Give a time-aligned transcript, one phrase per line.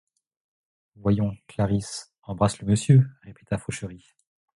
[0.95, 4.03] Voyons, Clarisse, embrasse le monsieur, répéta Fauchery.